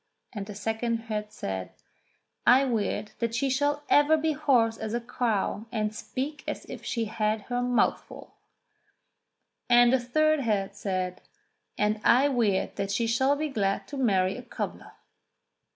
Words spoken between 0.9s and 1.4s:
head